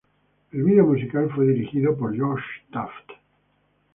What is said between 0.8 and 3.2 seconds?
musical fue dirigido por Josh Taft.